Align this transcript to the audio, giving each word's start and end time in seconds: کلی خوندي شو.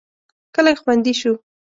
کلی 0.53 0.73
خوندي 0.81 1.13
شو. 1.21 1.33